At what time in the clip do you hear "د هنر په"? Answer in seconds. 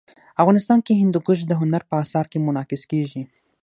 1.45-1.95